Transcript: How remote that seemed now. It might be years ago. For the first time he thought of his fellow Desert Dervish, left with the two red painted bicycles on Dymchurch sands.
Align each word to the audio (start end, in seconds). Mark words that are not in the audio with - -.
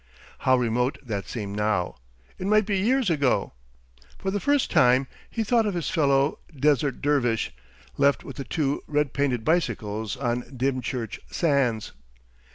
How 0.39 0.55
remote 0.57 0.97
that 1.03 1.27
seemed 1.27 1.55
now. 1.55 1.97
It 2.39 2.47
might 2.47 2.65
be 2.65 2.75
years 2.79 3.11
ago. 3.11 3.51
For 4.17 4.31
the 4.31 4.39
first 4.39 4.71
time 4.71 5.05
he 5.29 5.43
thought 5.43 5.67
of 5.67 5.75
his 5.75 5.91
fellow 5.91 6.39
Desert 6.59 7.03
Dervish, 7.03 7.53
left 7.97 8.23
with 8.23 8.37
the 8.37 8.43
two 8.43 8.83
red 8.87 9.13
painted 9.13 9.45
bicycles 9.45 10.17
on 10.17 10.57
Dymchurch 10.57 11.19
sands. 11.29 11.91